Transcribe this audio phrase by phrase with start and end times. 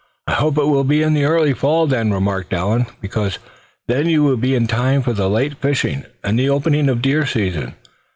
[0.25, 3.37] "I hope it will be in the early fall, then," remarked Allan; "because
[3.87, 7.07] then you would be in time for the late fishing, and the opening of the
[7.07, 7.75] deer season.